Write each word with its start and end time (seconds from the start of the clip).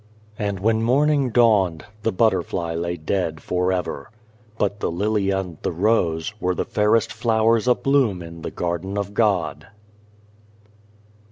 And 0.39 0.59
when 0.59 0.81
morning 0.81 1.29
dawned, 1.29 1.85
the 2.01 2.11
butterfly 2.11 2.73
lay 2.73 2.97
dead 2.97 3.39
for 3.39 3.71
ever, 3.71 4.09
but 4.57 4.79
the 4.79 4.89
lily 4.89 5.29
and 5.29 5.59
the 5.61 5.71
rose 5.71 6.33
were 6.41 6.55
the 6.55 6.65
fairest 6.65 7.13
flowers 7.13 7.67
a 7.67 7.75
bloom 7.75 8.23
in 8.23 8.41
the 8.41 8.49
Garden 8.49 8.97
of 8.97 9.13
God. 9.13 9.67